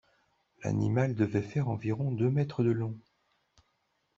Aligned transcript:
L'animal 0.63 1.13
devait 1.13 1.43
faire 1.43 1.69
environ 1.69 2.11
deux 2.11 2.31
mètres 2.31 2.63
de 2.63 2.71
long. 2.71 2.97